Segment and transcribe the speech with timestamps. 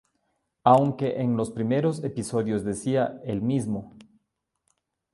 [0.63, 3.93] Aunque en los primeros episodios decía: ""¡El mismo!